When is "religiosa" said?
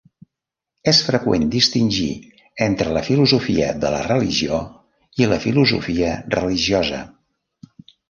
6.41-7.09